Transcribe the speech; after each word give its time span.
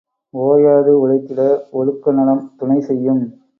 ஓயாது 0.33 0.91
உழைத்திட 1.01 1.41
ஒழுக்க 1.71 2.11
நலம் 2.11 2.43
துணை 2.57 2.79
செய்யும். 2.81 3.23